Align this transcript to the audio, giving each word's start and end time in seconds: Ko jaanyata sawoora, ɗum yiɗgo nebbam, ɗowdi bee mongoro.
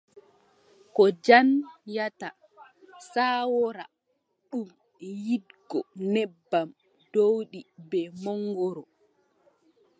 Ko 0.95 1.03
jaanyata 1.25 2.27
sawoora, 3.11 3.85
ɗum 4.49 4.67
yiɗgo 5.25 5.79
nebbam, 6.13 6.67
ɗowdi 7.11 7.59
bee 7.89 8.07
mongoro. 8.23 8.83